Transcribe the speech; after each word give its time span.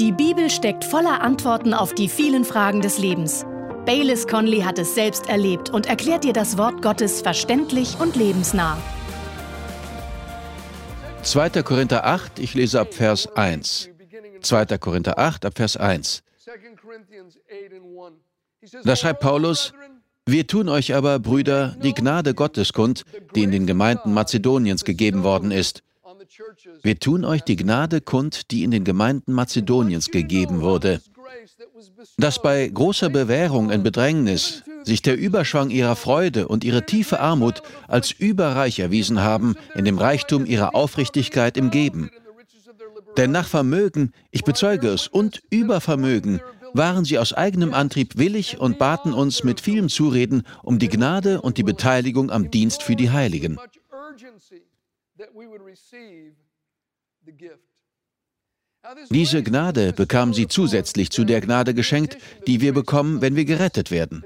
Die 0.00 0.10
Bibel 0.10 0.50
steckt 0.50 0.84
voller 0.84 1.20
Antworten 1.20 1.72
auf 1.72 1.94
die 1.94 2.08
vielen 2.08 2.44
Fragen 2.44 2.80
des 2.80 2.98
Lebens. 2.98 3.46
Baylis 3.86 4.26
Conley 4.26 4.62
hat 4.62 4.76
es 4.80 4.96
selbst 4.96 5.28
erlebt 5.28 5.70
und 5.70 5.86
erklärt 5.86 6.24
dir 6.24 6.32
das 6.32 6.58
Wort 6.58 6.82
Gottes 6.82 7.22
verständlich 7.22 7.96
und 8.00 8.16
lebensnah. 8.16 8.76
2. 11.22 11.62
Korinther 11.62 12.04
8, 12.06 12.40
ich 12.40 12.54
lese 12.54 12.80
ab 12.80 12.92
Vers 12.92 13.28
1. 13.36 13.88
2. 14.42 14.78
Korinther 14.78 15.16
8, 15.16 15.44
ab 15.44 15.52
Vers 15.54 15.76
1. 15.76 16.24
Da 18.82 18.96
schreibt 18.96 19.20
Paulus, 19.20 19.72
wir 20.26 20.44
tun 20.48 20.68
euch 20.68 20.92
aber, 20.92 21.20
Brüder, 21.20 21.76
die 21.84 21.94
Gnade 21.94 22.34
Gottes 22.34 22.72
kund, 22.72 23.04
die 23.36 23.44
in 23.44 23.52
den 23.52 23.64
Gemeinden 23.64 24.12
Mazedoniens 24.12 24.84
gegeben 24.84 25.22
worden 25.22 25.52
ist 25.52 25.84
wir 26.82 26.98
tun 26.98 27.24
euch 27.24 27.42
die 27.42 27.56
Gnade 27.56 28.00
kund, 28.00 28.50
die 28.50 28.64
in 28.64 28.70
den 28.70 28.84
Gemeinden 28.84 29.32
Mazedoniens 29.32 30.10
gegeben 30.10 30.60
wurde, 30.60 31.00
dass 32.16 32.42
bei 32.42 32.68
großer 32.68 33.08
Bewährung 33.10 33.70
in 33.70 33.82
Bedrängnis 33.82 34.62
sich 34.84 35.02
der 35.02 35.16
Überschwang 35.16 35.70
ihrer 35.70 35.96
Freude 35.96 36.48
und 36.48 36.64
ihre 36.64 36.84
tiefe 36.84 37.20
Armut 37.20 37.62
als 37.88 38.10
überreich 38.10 38.78
erwiesen 38.78 39.20
haben 39.20 39.56
in 39.74 39.84
dem 39.84 39.98
Reichtum 39.98 40.46
ihrer 40.46 40.74
Aufrichtigkeit 40.74 41.56
im 41.56 41.70
Geben. 41.70 42.10
Denn 43.16 43.30
nach 43.30 43.46
Vermögen, 43.46 44.12
ich 44.30 44.42
bezeuge 44.42 44.88
es, 44.88 45.06
und 45.06 45.42
Übervermögen 45.50 46.40
waren 46.72 47.04
sie 47.04 47.18
aus 47.18 47.32
eigenem 47.32 47.72
Antrieb 47.72 48.18
willig 48.18 48.58
und 48.58 48.78
baten 48.78 49.14
uns 49.14 49.44
mit 49.44 49.60
vielem 49.60 49.88
Zureden 49.88 50.42
um 50.62 50.80
die 50.80 50.88
Gnade 50.88 51.40
und 51.40 51.56
die 51.56 51.62
Beteiligung 51.62 52.30
am 52.30 52.50
Dienst 52.50 52.82
für 52.82 52.96
die 52.96 53.10
Heiligen. 53.10 53.58
Diese 59.10 59.42
Gnade 59.42 59.92
bekam 59.92 60.34
sie 60.34 60.46
zusätzlich 60.46 61.10
zu 61.10 61.24
der 61.24 61.40
Gnade 61.40 61.74
geschenkt, 61.74 62.18
die 62.46 62.60
wir 62.60 62.74
bekommen, 62.74 63.20
wenn 63.22 63.36
wir 63.36 63.44
gerettet 63.44 63.90
werden. 63.90 64.24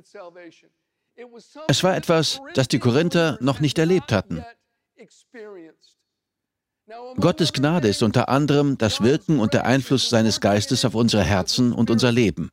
Es 1.69 1.85
war 1.85 1.97
etwas, 1.97 2.41
das 2.55 2.69
die 2.69 2.79
Korinther 2.79 3.39
noch 3.41 3.61
nicht 3.61 3.79
erlebt 3.79 4.13
hatten. 4.13 4.45
Gottes 7.17 7.53
Gnade 7.53 7.89
ist 7.89 8.03
unter 8.03 8.29
anderem 8.29 8.79
das 8.79 9.03
Wirken 9.03 9.41
und 9.41 9.53
der 9.53 9.67
Einfluss 9.67 10.09
seines 10.09 10.41
Geistes 10.41 10.85
auf 10.85 10.95
unsere 10.95 11.23
Herzen 11.23 11.73
und 11.73 11.91
unser 11.91 12.11
Leben. 12.11 12.51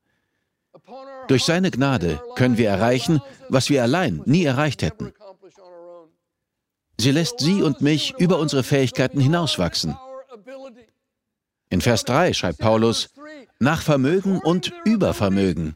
Durch 1.28 1.44
seine 1.44 1.72
Gnade 1.72 2.22
können 2.36 2.58
wir 2.58 2.70
erreichen, 2.70 3.22
was 3.50 3.70
wir 3.70 3.82
allein 3.82 4.22
nie 4.26 4.44
erreicht 4.44 4.82
hätten. 4.82 5.14
Sie 6.98 7.12
lässt 7.12 7.40
Sie 7.40 7.62
und 7.62 7.82
mich 7.82 8.14
über 8.18 8.40
unsere 8.40 8.64
Fähigkeiten 8.64 9.20
hinauswachsen. 9.20 9.98
In 11.70 11.82
Vers 11.82 12.06
3 12.06 12.34
schreibt 12.34 12.60
Paulus, 12.60 13.10
nach 13.60 13.82
Vermögen 13.82 14.40
und 14.40 14.72
Übervermögen. 14.84 15.76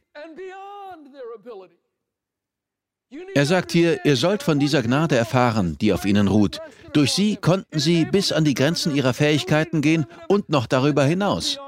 Er 3.34 3.46
sagt 3.46 3.72
hier, 3.72 4.06
ihr 4.06 4.16
sollt 4.16 4.44
von 4.44 4.60
dieser 4.60 4.84
Gnade 4.84 5.16
erfahren, 5.16 5.78
die 5.80 5.94
auf 5.94 6.06
ihnen 6.06 6.28
ruht. 6.28 6.62
Durch 6.94 7.14
sie 7.14 7.36
konnten 7.38 7.80
sie 7.80 8.06
bis 8.06 8.32
an 8.32 8.44
die 8.44 8.54
Grenzen 8.54 8.96
ihrer 8.96 9.14
Fähigkeiten 9.14 9.82
gehen 9.82 10.06
und 10.28 10.50
noch 10.50 10.68
darüber 10.68 11.04
hinaus. 11.04 11.60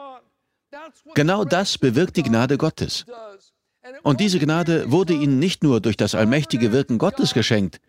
Genau 1.15 1.43
das 1.43 1.77
bewirkt 1.77 2.17
die 2.17 2.23
Gnade 2.23 2.57
Gottes. 2.57 3.05
Und 4.03 4.19
diese 4.19 4.39
Gnade 4.39 4.91
wurde 4.91 5.13
ihnen 5.13 5.39
nicht 5.39 5.63
nur 5.63 5.81
durch 5.81 5.97
das 5.97 6.15
allmächtige 6.15 6.71
Wirken 6.71 6.97
Gottes 6.97 7.33
geschenkt, 7.33 7.79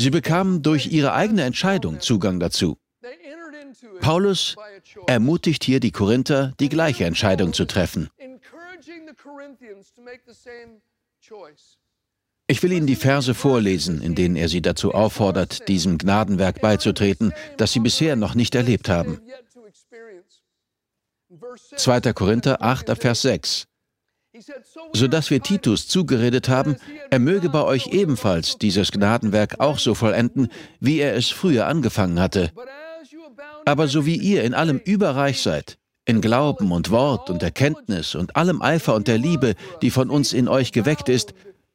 Sie 0.00 0.08
bekamen 0.08 0.62
durch 0.62 0.86
ihre 0.86 1.12
eigene 1.12 1.42
Entscheidung 1.42 2.00
Zugang 2.00 2.40
dazu. 2.40 2.78
Paulus 4.00 4.56
ermutigt 5.06 5.62
hier 5.62 5.78
die 5.78 5.90
Korinther, 5.90 6.54
die 6.58 6.70
gleiche 6.70 7.04
Entscheidung 7.04 7.52
zu 7.52 7.66
treffen. 7.66 8.08
Ich 12.46 12.62
will 12.62 12.72
Ihnen 12.72 12.86
die 12.86 12.96
Verse 12.96 13.34
vorlesen, 13.34 14.00
in 14.00 14.14
denen 14.14 14.36
er 14.36 14.48
sie 14.48 14.62
dazu 14.62 14.94
auffordert, 14.94 15.68
diesem 15.68 15.98
Gnadenwerk 15.98 16.62
beizutreten, 16.62 17.34
das 17.58 17.72
sie 17.72 17.80
bisher 17.80 18.16
noch 18.16 18.34
nicht 18.34 18.54
erlebt 18.54 18.88
haben. 18.88 19.20
2. 21.76 22.00
Korinther 22.14 22.62
8, 22.62 22.96
Vers 22.98 23.20
6 23.20 23.69
so 24.92 25.08
dass 25.08 25.30
wir 25.30 25.42
Titus 25.42 25.88
zugeredet 25.88 26.48
haben, 26.48 26.76
er 27.10 27.18
möge 27.18 27.48
bei 27.48 27.62
euch 27.62 27.88
ebenfalls 27.88 28.58
dieses 28.58 28.92
Gnadenwerk 28.92 29.60
auch 29.60 29.78
so 29.78 29.94
vollenden, 29.94 30.48
wie 30.78 30.98
er 30.98 31.14
es 31.14 31.28
früher 31.28 31.66
angefangen 31.66 32.20
hatte. 32.20 32.52
Aber 33.64 33.88
so 33.88 34.06
wie 34.06 34.16
ihr 34.16 34.44
in 34.44 34.54
allem 34.54 34.78
überreich 34.78 35.42
seid, 35.42 35.78
in 36.04 36.20
Glauben 36.20 36.72
und 36.72 36.90
Wort 36.90 37.30
und 37.30 37.42
Erkenntnis 37.42 38.14
und 38.14 38.36
allem 38.36 38.62
Eifer 38.62 38.94
und 38.94 39.08
der 39.08 39.18
Liebe, 39.18 39.54
die 39.82 39.90
von 39.90 40.10
uns 40.10 40.32
in 40.32 40.48
euch 40.48 40.72
geweckt 40.72 41.08
ist, 41.08 41.34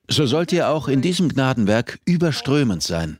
so 0.09 0.26
sollt 0.26 0.52
ihr 0.52 0.70
auch 0.70 0.88
in 0.88 1.02
diesem 1.02 1.30
Gnadenwerk 1.30 2.00
überströmend 2.06 2.84
sein. 2.84 3.20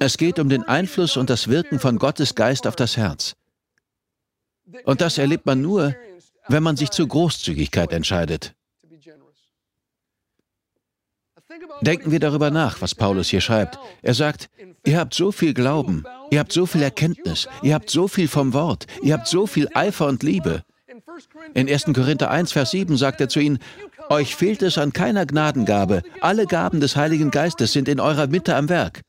Es 0.00 0.16
geht 0.16 0.38
um 0.38 0.48
den 0.48 0.64
Einfluss 0.64 1.16
und 1.16 1.30
das 1.30 1.48
Wirken 1.48 1.78
von 1.78 1.98
Gottes 1.98 2.34
Geist 2.34 2.66
auf 2.66 2.76
das 2.76 2.96
Herz. 2.96 3.36
Und 4.84 5.00
das 5.00 5.18
erlebt 5.18 5.46
man 5.46 5.62
nur, 5.62 5.94
wenn 6.48 6.62
man 6.62 6.76
sich 6.76 6.90
zur 6.90 7.08
Großzügigkeit 7.08 7.92
entscheidet. 7.92 8.54
Denken 11.80 12.10
wir 12.10 12.20
darüber 12.20 12.50
nach, 12.50 12.80
was 12.80 12.94
Paulus 12.94 13.28
hier 13.28 13.40
schreibt. 13.40 13.78
Er 14.02 14.14
sagt, 14.14 14.48
ihr 14.84 14.98
habt 14.98 15.14
so 15.14 15.32
viel 15.32 15.54
Glauben, 15.54 16.04
ihr 16.30 16.40
habt 16.40 16.52
so 16.52 16.66
viel 16.66 16.82
Erkenntnis, 16.82 17.48
ihr 17.62 17.74
habt 17.74 17.90
so 17.90 18.08
viel 18.08 18.28
vom 18.28 18.52
Wort, 18.52 18.86
ihr 19.02 19.14
habt 19.14 19.28
so 19.28 19.46
viel 19.46 19.68
Eifer 19.74 20.06
und 20.06 20.22
Liebe. 20.22 20.62
In 21.54 21.68
1. 21.68 21.84
Korinther 21.94 22.30
1, 22.30 22.52
Vers 22.52 22.72
7 22.72 22.96
sagt 22.96 23.20
er 23.20 23.28
zu 23.28 23.40
ihnen, 23.40 23.58
euch 24.08 24.36
fehlt 24.36 24.62
es 24.62 24.78
an 24.78 24.92
keiner 24.92 25.26
Gnadengabe, 25.26 26.02
alle 26.20 26.46
Gaben 26.46 26.80
des 26.80 26.96
Heiligen 26.96 27.30
Geistes 27.30 27.72
sind 27.72 27.88
in 27.88 28.00
eurer 28.00 28.26
Mitte 28.26 28.54
am 28.54 28.68
Werk. 28.68 29.02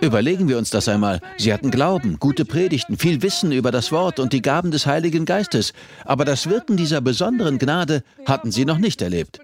Überlegen 0.00 0.48
wir 0.48 0.58
uns 0.58 0.70
das 0.70 0.88
einmal. 0.88 1.20
Sie 1.36 1.52
hatten 1.52 1.70
Glauben, 1.70 2.18
gute 2.18 2.44
Predigten, 2.44 2.96
viel 2.96 3.20
Wissen 3.22 3.50
über 3.50 3.72
das 3.72 3.90
Wort 3.90 4.20
und 4.20 4.32
die 4.32 4.42
Gaben 4.42 4.70
des 4.70 4.86
Heiligen 4.86 5.24
Geistes, 5.24 5.72
aber 6.04 6.24
das 6.24 6.48
Wirken 6.48 6.76
dieser 6.76 7.00
besonderen 7.00 7.58
Gnade 7.58 8.04
hatten 8.24 8.52
sie 8.52 8.64
noch 8.64 8.78
nicht 8.78 9.02
erlebt. 9.02 9.40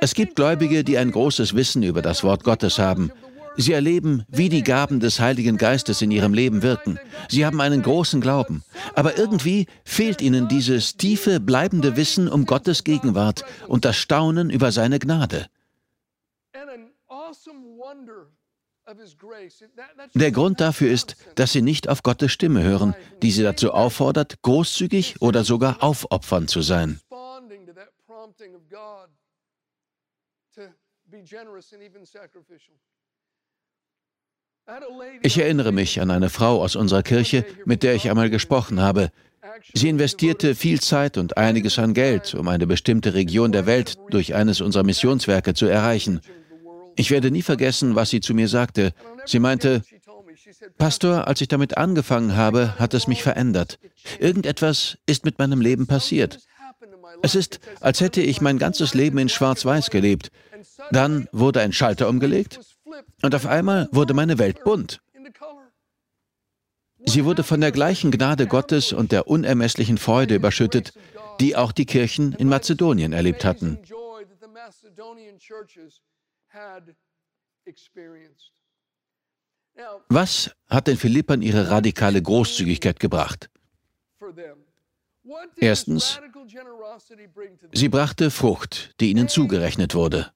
Es 0.00 0.14
gibt 0.14 0.36
Gläubige, 0.36 0.84
die 0.84 0.98
ein 0.98 1.10
großes 1.10 1.54
Wissen 1.54 1.82
über 1.82 2.00
das 2.00 2.22
Wort 2.22 2.44
Gottes 2.44 2.78
haben. 2.78 3.10
Sie 3.56 3.72
erleben, 3.72 4.24
wie 4.28 4.50
die 4.50 4.62
Gaben 4.62 5.00
des 5.00 5.18
Heiligen 5.18 5.56
Geistes 5.56 6.02
in 6.02 6.10
ihrem 6.10 6.34
Leben 6.34 6.62
wirken. 6.62 6.98
Sie 7.28 7.46
haben 7.46 7.60
einen 7.60 7.82
großen 7.82 8.20
Glauben. 8.20 8.62
Aber 8.94 9.18
irgendwie 9.18 9.66
fehlt 9.84 10.20
ihnen 10.20 10.46
dieses 10.46 10.96
tiefe, 10.96 11.40
bleibende 11.40 11.96
Wissen 11.96 12.28
um 12.28 12.44
Gottes 12.44 12.84
Gegenwart 12.84 13.44
und 13.66 13.84
das 13.84 13.96
Staunen 13.96 14.50
über 14.50 14.72
seine 14.72 14.98
Gnade. 14.98 15.46
Der 20.14 20.30
Grund 20.30 20.60
dafür 20.60 20.90
ist, 20.90 21.16
dass 21.34 21.52
sie 21.52 21.62
nicht 21.62 21.88
auf 21.88 22.02
Gottes 22.02 22.32
Stimme 22.32 22.62
hören, 22.62 22.94
die 23.22 23.32
sie 23.32 23.42
dazu 23.42 23.72
auffordert, 23.72 24.42
großzügig 24.42 25.20
oder 25.20 25.42
sogar 25.42 25.82
aufopfernd 25.82 26.50
zu 26.50 26.62
sein. 26.62 27.00
Ich 35.22 35.38
erinnere 35.38 35.72
mich 35.72 36.00
an 36.00 36.10
eine 36.10 36.30
Frau 36.30 36.62
aus 36.62 36.76
unserer 36.76 37.02
Kirche, 37.02 37.44
mit 37.64 37.82
der 37.82 37.94
ich 37.94 38.10
einmal 38.10 38.30
gesprochen 38.30 38.80
habe. 38.80 39.10
Sie 39.74 39.88
investierte 39.88 40.54
viel 40.54 40.80
Zeit 40.80 41.18
und 41.18 41.36
einiges 41.36 41.78
an 41.78 41.94
Geld, 41.94 42.34
um 42.34 42.48
eine 42.48 42.66
bestimmte 42.66 43.14
Region 43.14 43.52
der 43.52 43.66
Welt 43.66 43.96
durch 44.10 44.34
eines 44.34 44.60
unserer 44.60 44.82
Missionswerke 44.82 45.54
zu 45.54 45.66
erreichen. 45.66 46.20
Ich 46.96 47.10
werde 47.10 47.30
nie 47.30 47.42
vergessen, 47.42 47.94
was 47.94 48.10
sie 48.10 48.20
zu 48.20 48.34
mir 48.34 48.48
sagte. 48.48 48.92
Sie 49.26 49.38
meinte, 49.38 49.82
Pastor, 50.78 51.26
als 51.26 51.40
ich 51.40 51.48
damit 51.48 51.76
angefangen 51.76 52.36
habe, 52.36 52.78
hat 52.78 52.94
es 52.94 53.06
mich 53.06 53.22
verändert. 53.22 53.78
Irgendetwas 54.18 54.98
ist 55.06 55.24
mit 55.24 55.38
meinem 55.38 55.60
Leben 55.60 55.86
passiert. 55.86 56.40
Es 57.22 57.34
ist, 57.34 57.60
als 57.80 58.00
hätte 58.00 58.20
ich 58.20 58.40
mein 58.40 58.58
ganzes 58.58 58.94
Leben 58.94 59.18
in 59.18 59.28
Schwarz-Weiß 59.28 59.90
gelebt. 59.90 60.30
Dann 60.90 61.28
wurde 61.32 61.60
ein 61.60 61.72
Schalter 61.72 62.08
umgelegt 62.08 62.60
und 63.22 63.34
auf 63.34 63.46
einmal 63.46 63.88
wurde 63.92 64.14
meine 64.14 64.38
Welt 64.38 64.64
bunt. 64.64 65.00
Sie 67.04 67.24
wurde 67.24 67.44
von 67.44 67.60
der 67.60 67.72
gleichen 67.72 68.10
Gnade 68.10 68.46
Gottes 68.46 68.92
und 68.92 69.12
der 69.12 69.28
unermesslichen 69.28 69.96
Freude 69.96 70.34
überschüttet, 70.34 70.92
die 71.40 71.56
auch 71.56 71.72
die 71.72 71.86
Kirchen 71.86 72.32
in 72.32 72.48
Mazedonien 72.48 73.12
erlebt 73.12 73.44
hatten. 73.44 73.78
Was 80.08 80.50
hat 80.68 80.86
den 80.86 80.96
Philippern 80.96 81.42
ihre 81.42 81.70
radikale 81.70 82.22
Großzügigkeit 82.22 82.98
gebracht? 82.98 83.50
Erstens, 85.56 86.20
sie 87.72 87.88
brachte 87.88 88.30
Frucht, 88.30 88.94
die 89.00 89.10
ihnen 89.10 89.28
zugerechnet 89.28 89.94
wurde. 89.94 90.32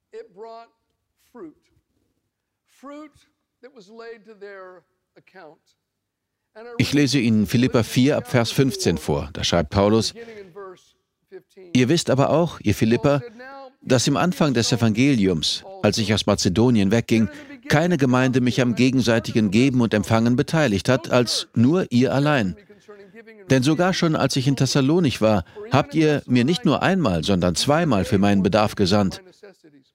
Ich 6.79 6.93
lese 6.93 7.19
Ihnen 7.19 7.47
Philippa 7.47 7.83
4 7.83 8.17
ab 8.17 8.29
Vers 8.29 8.51
15 8.51 8.99
vor. 8.99 9.31
Da 9.33 9.45
schreibt 9.45 9.71
Paulus, 9.71 10.15
Ihr 11.73 11.89
wisst 11.89 12.11
aber 12.11 12.31
auch, 12.31 12.59
ihr 12.61 12.75
Philippa, 12.75 13.23
dass 13.82 14.06
im 14.06 14.17
Anfang 14.17 14.55
des 14.55 14.73
Evangeliums, 14.73 15.65
als 15.82 15.99
ich 15.99 16.12
aus 16.12 16.27
Mazedonien 16.27 16.91
wegging, 16.91 17.29
keine 17.69 17.97
Gemeinde 17.97 18.41
mich 18.41 18.61
am 18.61 18.75
gegenseitigen 18.75 19.50
Geben 19.50 19.81
und 19.81 19.94
Empfangen 19.94 20.37
beteiligt 20.37 20.88
hat, 20.88 21.11
als 21.11 21.49
nur 21.55 21.87
ihr 21.91 22.12
allein. 22.12 22.56
Denn 23.49 23.62
sogar 23.62 23.94
schon 23.94 24.17
als 24.17 24.37
ich 24.37 24.47
in 24.47 24.56
Thessalonich 24.56 25.21
war, 25.21 25.44
habt 25.71 25.94
ihr 25.94 26.23
mir 26.27 26.44
nicht 26.44 26.65
nur 26.65 26.82
einmal, 26.82 27.25
sondern 27.25 27.55
zweimal 27.55 28.05
für 28.05 28.19
meinen 28.19 28.43
Bedarf 28.43 28.75
gesandt. 28.75 29.23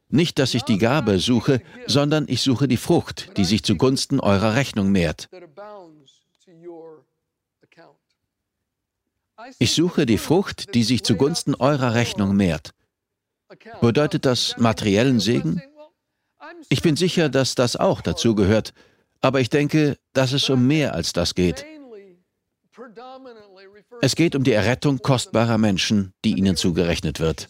Nicht, 0.10 0.40
dass 0.40 0.54
ich 0.54 0.64
die 0.64 0.78
Gabe 0.78 1.20
suche, 1.20 1.62
sondern 1.88 2.26
ich 2.28 2.42
suche 2.42 2.68
die 2.68 2.78
Frucht, 2.78 3.38
die 3.38 3.46
sich 3.46 3.64
zugunsten 3.64 4.20
eurer 4.20 4.56
Rechnung 4.56 4.92
mehrt. 4.92 5.30
Ich 9.60 9.74
suche 9.74 10.06
die 10.06 10.18
Frucht, 10.18 10.74
die 10.74 10.84
sich 10.84 11.04
zugunsten 11.04 11.56
eurer 11.56 11.94
Rechnung 11.94 12.36
mehrt. 12.36 12.72
Bedeutet 13.82 14.26
das 14.26 14.56
materiellen 14.58 15.20
Segen? 15.20 15.62
Ich 16.70 16.82
bin 16.82 16.96
sicher, 16.96 17.30
dass 17.30 17.56
das 17.56 17.76
auch 17.76 18.02
dazu 18.02 18.36
gehört, 18.36 18.74
aber 19.22 19.40
ich 19.42 19.50
denke, 19.50 19.98
dass 20.14 20.34
es 20.34 20.50
um 20.50 20.68
mehr 20.68 20.94
als 20.94 21.14
das 21.14 21.36
geht. 21.36 21.66
Es 24.02 24.16
geht 24.16 24.36
um 24.36 24.44
die 24.44 24.52
Errettung 24.52 25.00
kostbarer 25.00 25.58
Menschen, 25.58 26.14
die 26.24 26.38
ihnen 26.38 26.56
zugerechnet 26.56 27.20
wird. 27.20 27.50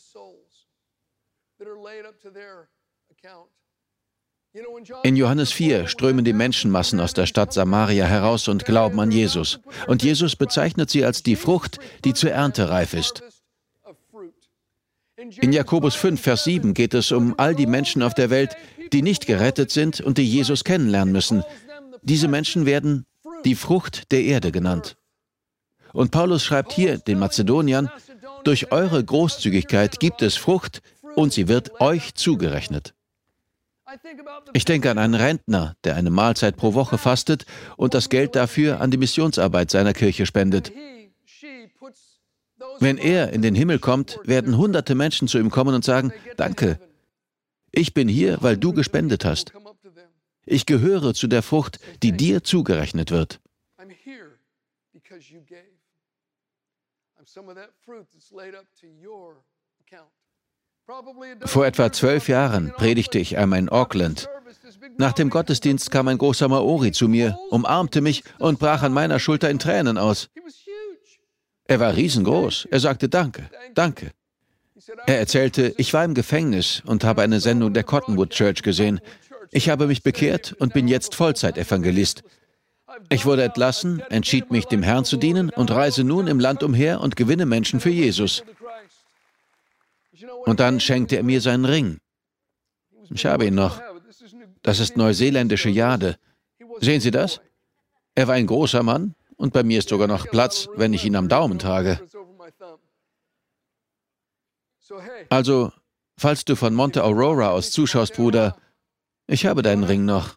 In 5.04 5.18
Johannes 5.18 5.52
4 5.52 5.88
strömen 5.88 6.24
die 6.24 6.34
Menschenmassen 6.34 7.02
aus 7.02 7.14
der 7.14 7.26
Stadt 7.26 7.52
Samaria 7.52 8.06
heraus 8.06 8.48
und 8.48 8.64
glauben 8.64 9.00
an 9.02 9.12
Jesus. 9.12 9.60
Und 9.88 10.02
Jesus 10.02 10.38
bezeichnet 10.38 10.90
sie 10.90 11.04
als 11.04 11.24
die 11.24 11.36
Frucht, 11.36 11.80
die 12.06 12.14
zur 12.14 12.32
Ernte 12.32 12.70
reif 12.70 12.94
ist. 12.94 13.22
In 15.18 15.54
Jakobus 15.54 15.96
5, 15.96 16.20
Vers 16.20 16.44
7 16.44 16.74
geht 16.74 16.94
es 16.94 17.12
um 17.14 17.36
all 17.38 17.56
die 17.56 17.68
Menschen 17.68 18.04
auf 18.04 18.14
der 18.14 18.30
Welt, 18.30 18.58
die 18.92 19.02
nicht 19.02 19.28
gerettet 19.28 19.72
sind 19.72 20.02
und 20.02 20.18
die 20.18 20.30
Jesus 20.30 20.66
kennenlernen 20.66 21.14
müssen. 21.14 21.44
Diese 22.02 22.28
Menschen 22.28 22.66
werden 22.66 23.06
die 23.46 23.56
Frucht 23.56 24.12
der 24.12 24.24
Erde 24.24 24.52
genannt. 24.52 24.98
Und 25.94 26.12
Paulus 26.12 26.44
schreibt 26.44 26.74
hier 26.74 26.98
den 26.98 27.20
Mazedoniern, 27.20 27.90
durch 28.44 28.74
eure 28.74 29.04
Großzügigkeit 29.04 30.00
gibt 30.02 30.22
es 30.22 30.36
Frucht 30.36 30.82
und 31.16 31.32
sie 31.32 31.48
wird 31.48 31.80
euch 31.80 32.14
zugerechnet. 32.16 32.94
Ich 34.54 34.66
denke 34.66 34.92
an 34.92 34.98
einen 34.98 35.14
Rentner, 35.14 35.76
der 35.86 35.96
eine 35.96 36.10
Mahlzeit 36.10 36.58
pro 36.58 36.74
Woche 36.74 36.98
fastet 36.98 37.46
und 37.78 37.94
das 37.94 38.10
Geld 38.10 38.36
dafür 38.36 38.82
an 38.82 38.92
die 38.92 38.98
Missionsarbeit 38.98 39.72
seiner 39.72 39.94
Kirche 39.94 40.26
spendet. 40.26 40.74
Wenn 42.80 42.98
er 42.98 43.34
in 43.34 43.42
den 43.42 43.56
Himmel 43.56 43.80
kommt, 43.80 44.20
werden 44.24 44.58
hunderte 44.58 44.96
Menschen 44.96 45.28
zu 45.28 45.38
ihm 45.38 45.50
kommen 45.50 45.76
und 45.76 45.86
sagen, 45.86 46.14
danke, 46.38 46.80
ich 47.72 47.94
bin 47.94 48.08
hier, 48.08 48.38
weil 48.42 48.58
du 48.58 48.74
gespendet 48.74 49.26
hast. 49.26 49.54
Ich 50.46 50.66
gehöre 50.66 51.14
zu 51.14 51.28
der 51.28 51.42
Frucht, 51.42 51.80
die 52.04 52.12
dir 52.12 52.44
zugerechnet 52.44 53.12
wird. 53.12 53.40
Vor 61.46 61.66
etwa 61.66 61.92
zwölf 61.92 62.30
Jahren 62.30 62.72
predigte 62.78 63.18
ich 63.18 63.38
einmal 63.38 63.60
in 63.60 63.70
Auckland. 63.70 64.30
Nach 64.98 65.14
dem 65.14 65.30
Gottesdienst 65.30 65.90
kam 65.90 66.08
ein 66.08 66.20
großer 66.20 66.48
Maori 66.48 66.92
zu 66.92 67.08
mir, 67.08 67.38
umarmte 67.50 68.02
mich 68.02 68.24
und 68.38 68.60
brach 68.60 68.84
an 68.84 68.94
meiner 68.94 69.20
Schulter 69.20 69.50
in 69.50 69.60
Tränen 69.60 69.98
aus. 69.98 70.30
Er 71.68 71.80
war 71.80 71.96
riesengroß. 71.96 72.68
Er 72.70 72.80
sagte 72.80 73.10
Danke, 73.10 73.50
danke. 73.74 74.12
Er 75.08 75.20
erzählte, 75.20 75.74
ich 75.78 75.94
war 75.94 76.06
im 76.06 76.14
Gefängnis 76.14 76.84
und 76.86 77.04
habe 77.04 77.22
eine 77.22 77.40
Sendung 77.40 77.74
der 77.74 77.84
Cottonwood 77.84 78.30
Church 78.30 78.62
gesehen. 78.62 79.00
Ich 79.52 79.70
habe 79.70 79.88
mich 79.88 80.04
bekehrt 80.04 80.54
und 80.60 80.74
bin 80.74 80.88
jetzt 80.88 81.16
Vollzeitevangelist. 81.16 82.24
Ich 83.10 83.26
wurde 83.26 83.44
entlassen, 83.44 84.02
entschied 84.10 84.52
mich, 84.52 84.66
dem 84.66 84.84
Herrn 84.84 85.06
zu 85.06 85.18
dienen 85.18 85.50
und 85.50 85.72
reise 85.72 86.04
nun 86.04 86.28
im 86.28 86.40
Land 86.40 86.62
umher 86.62 87.02
und 87.02 87.16
gewinne 87.16 87.46
Menschen 87.46 87.80
für 87.80 87.90
Jesus. 87.90 88.44
Und 90.46 90.60
dann 90.60 90.80
schenkte 90.80 91.18
er 91.18 91.24
mir 91.24 91.42
seinen 91.42 91.66
Ring. 91.66 92.00
Ich 93.10 93.26
habe 93.26 93.46
ihn 93.46 93.56
noch. 93.56 93.82
Das 94.62 94.80
ist 94.80 94.98
neuseeländische 94.98 95.70
Jade. 95.70 96.18
Sehen 96.80 97.02
Sie 97.02 97.12
das? 97.12 97.42
Er 98.14 98.28
war 98.28 98.36
ein 98.36 98.48
großer 98.48 98.84
Mann 98.84 99.16
und 99.38 99.54
bei 99.54 99.64
mir 99.64 99.80
ist 99.80 99.90
sogar 99.90 100.08
noch 100.08 100.28
Platz, 100.28 100.68
wenn 100.76 100.94
ich 100.94 101.06
ihn 101.06 101.16
am 101.16 101.30
Daumen 101.30 101.60
trage. 101.60 102.00
Also, 105.30 105.72
falls 106.18 106.46
du 106.46 106.56
von 106.56 106.74
Monte 106.74 107.04
Aurora 107.04 107.50
aus 107.52 107.72
zuschaust, 107.72 108.14
Bruder, 108.14 108.56
ich 109.28 109.46
habe 109.46 109.62
deinen 109.62 109.84
Ring 109.84 110.06
noch. 110.06 110.36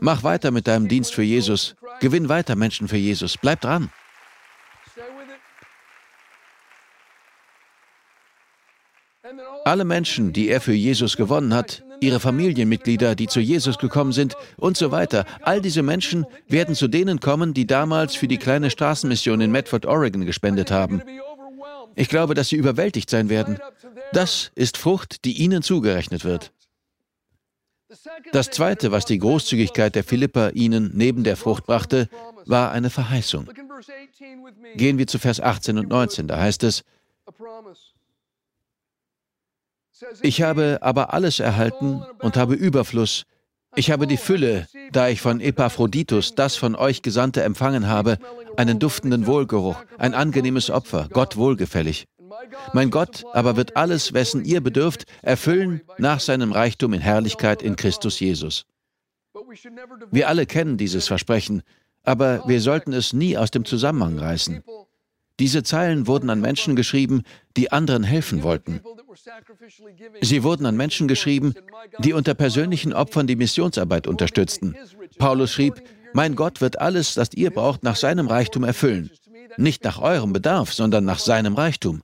Mach 0.00 0.22
weiter 0.24 0.50
mit 0.50 0.66
deinem 0.66 0.88
Dienst 0.88 1.14
für 1.14 1.22
Jesus. 1.22 1.76
Gewinn 2.00 2.28
weiter 2.28 2.56
Menschen 2.56 2.88
für 2.88 2.96
Jesus. 2.96 3.38
Bleib 3.38 3.60
dran. 3.60 3.90
Alle 9.64 9.84
Menschen, 9.84 10.32
die 10.32 10.48
er 10.48 10.60
für 10.60 10.72
Jesus 10.72 11.16
gewonnen 11.16 11.54
hat, 11.54 11.85
ihre 12.00 12.20
Familienmitglieder, 12.20 13.14
die 13.14 13.26
zu 13.26 13.40
Jesus 13.40 13.78
gekommen 13.78 14.12
sind 14.12 14.36
und 14.56 14.76
so 14.76 14.90
weiter, 14.90 15.24
all 15.42 15.60
diese 15.60 15.82
Menschen 15.82 16.26
werden 16.48 16.74
zu 16.74 16.88
denen 16.88 17.20
kommen, 17.20 17.54
die 17.54 17.66
damals 17.66 18.14
für 18.14 18.28
die 18.28 18.38
kleine 18.38 18.70
Straßenmission 18.70 19.40
in 19.40 19.50
Medford, 19.52 19.86
Oregon 19.86 20.24
gespendet 20.24 20.70
haben. 20.70 21.02
Ich 21.94 22.08
glaube, 22.08 22.34
dass 22.34 22.48
sie 22.48 22.56
überwältigt 22.56 23.08
sein 23.08 23.28
werden. 23.28 23.58
Das 24.12 24.52
ist 24.54 24.76
Frucht, 24.76 25.24
die 25.24 25.42
ihnen 25.42 25.62
zugerechnet 25.62 26.24
wird. 26.24 26.52
Das 28.32 28.50
Zweite, 28.50 28.92
was 28.92 29.04
die 29.04 29.18
Großzügigkeit 29.18 29.94
der 29.94 30.04
Philipper 30.04 30.52
ihnen 30.54 30.90
neben 30.94 31.24
der 31.24 31.36
Frucht 31.36 31.66
brachte, 31.66 32.08
war 32.44 32.72
eine 32.72 32.90
Verheißung. 32.90 33.48
Gehen 34.74 34.98
wir 34.98 35.06
zu 35.06 35.18
Vers 35.18 35.40
18 35.40 35.78
und 35.78 35.88
19, 35.88 36.28
da 36.28 36.38
heißt 36.38 36.64
es, 36.64 36.84
ich 40.22 40.42
habe 40.42 40.78
aber 40.82 41.12
alles 41.14 41.40
erhalten 41.40 42.02
und 42.20 42.36
habe 42.36 42.54
Überfluss. 42.54 43.24
Ich 43.74 43.90
habe 43.90 44.06
die 44.06 44.16
Fülle, 44.16 44.66
da 44.92 45.08
ich 45.08 45.20
von 45.20 45.40
Epaphroditus 45.40 46.34
das 46.34 46.56
von 46.56 46.74
euch 46.74 47.02
Gesandte 47.02 47.42
empfangen 47.42 47.86
habe, 47.88 48.18
einen 48.56 48.78
duftenden 48.78 49.26
Wohlgeruch, 49.26 49.76
ein 49.98 50.14
angenehmes 50.14 50.70
Opfer, 50.70 51.08
Gott 51.12 51.36
wohlgefällig. 51.36 52.06
Mein 52.72 52.90
Gott 52.90 53.24
aber 53.32 53.56
wird 53.56 53.76
alles, 53.76 54.12
wessen 54.12 54.44
ihr 54.44 54.60
bedürft, 54.60 55.04
erfüllen 55.22 55.82
nach 55.98 56.20
seinem 56.20 56.52
Reichtum 56.52 56.94
in 56.94 57.00
Herrlichkeit 57.00 57.62
in 57.62 57.76
Christus 57.76 58.20
Jesus. 58.20 58.64
Wir 60.10 60.28
alle 60.28 60.46
kennen 60.46 60.76
dieses 60.76 61.06
Versprechen, 61.06 61.62
aber 62.02 62.42
wir 62.46 62.60
sollten 62.60 62.92
es 62.92 63.12
nie 63.12 63.36
aus 63.36 63.50
dem 63.50 63.64
Zusammenhang 63.64 64.18
reißen. 64.18 64.62
Diese 65.38 65.62
Zeilen 65.62 66.06
wurden 66.06 66.30
an 66.30 66.40
Menschen 66.40 66.76
geschrieben, 66.76 67.22
die 67.56 67.70
anderen 67.72 68.04
helfen 68.04 68.42
wollten. 68.42 68.80
Sie 70.20 70.42
wurden 70.42 70.66
an 70.66 70.76
Menschen 70.76 71.08
geschrieben, 71.08 71.54
die 71.98 72.12
unter 72.12 72.34
persönlichen 72.34 72.92
Opfern 72.92 73.26
die 73.26 73.36
Missionsarbeit 73.36 74.06
unterstützten. 74.06 74.74
Paulus 75.18 75.52
schrieb, 75.52 75.82
Mein 76.12 76.34
Gott 76.34 76.60
wird 76.60 76.80
alles, 76.80 77.14
das 77.14 77.30
ihr 77.34 77.50
braucht, 77.50 77.82
nach 77.82 77.96
seinem 77.96 78.26
Reichtum 78.26 78.64
erfüllen. 78.64 79.10
Nicht 79.56 79.84
nach 79.84 80.00
eurem 80.00 80.32
Bedarf, 80.32 80.72
sondern 80.72 81.04
nach 81.04 81.18
seinem 81.18 81.54
Reichtum. 81.54 82.02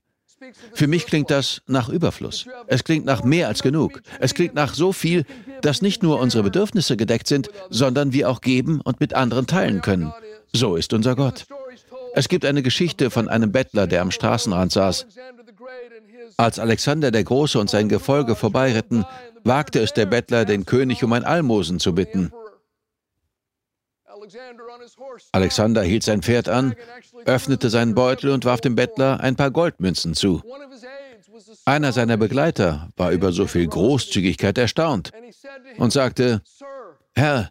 Für 0.74 0.86
mich 0.86 1.06
klingt 1.06 1.30
das 1.30 1.62
nach 1.66 1.88
Überfluss. 1.88 2.46
Es 2.66 2.84
klingt 2.84 3.04
nach 3.04 3.22
mehr 3.22 3.48
als 3.48 3.62
genug. 3.62 4.02
Es 4.18 4.34
klingt 4.34 4.54
nach 4.54 4.74
so 4.74 4.92
viel, 4.92 5.24
dass 5.60 5.82
nicht 5.82 6.02
nur 6.02 6.18
unsere 6.18 6.42
Bedürfnisse 6.42 6.96
gedeckt 6.96 7.28
sind, 7.28 7.48
sondern 7.70 8.12
wir 8.12 8.28
auch 8.28 8.40
geben 8.40 8.80
und 8.80 9.00
mit 9.00 9.14
anderen 9.14 9.46
teilen 9.46 9.82
können. 9.82 10.12
So 10.52 10.76
ist 10.76 10.92
unser 10.92 11.14
Gott. 11.14 11.46
Es 12.14 12.28
gibt 12.28 12.44
eine 12.44 12.62
Geschichte 12.62 13.10
von 13.10 13.28
einem 13.28 13.52
Bettler, 13.52 13.86
der 13.86 14.02
am 14.02 14.10
Straßenrand 14.10 14.72
saß. 14.72 15.06
Als 16.42 16.58
Alexander 16.58 17.12
der 17.12 17.22
Große 17.22 17.56
und 17.56 17.70
sein 17.70 17.88
Gefolge 17.88 18.34
vorbeiritten, 18.34 19.04
wagte 19.44 19.78
es 19.78 19.92
der 19.92 20.06
Bettler, 20.06 20.44
den 20.44 20.66
König 20.66 21.04
um 21.04 21.12
ein 21.12 21.22
Almosen 21.22 21.78
zu 21.78 21.94
bitten. 21.94 22.32
Alexander 25.30 25.82
hielt 25.84 26.02
sein 26.02 26.20
Pferd 26.20 26.48
an, 26.48 26.74
öffnete 27.26 27.70
seinen 27.70 27.94
Beutel 27.94 28.30
und 28.30 28.44
warf 28.44 28.60
dem 28.60 28.74
Bettler 28.74 29.20
ein 29.20 29.36
paar 29.36 29.52
Goldmünzen 29.52 30.14
zu. 30.14 30.42
Einer 31.64 31.92
seiner 31.92 32.16
Begleiter 32.16 32.88
war 32.96 33.12
über 33.12 33.30
so 33.30 33.46
viel 33.46 33.68
Großzügigkeit 33.68 34.58
erstaunt 34.58 35.12
und 35.76 35.92
sagte, 35.92 36.42
Herr, 37.14 37.50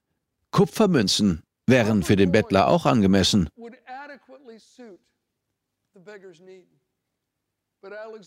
Kupfermünzen 0.51 1.43
wären 1.65 2.03
für 2.03 2.17
den 2.17 2.33
Bettler 2.33 2.67
auch 2.67 2.85
angemessen. 2.85 3.49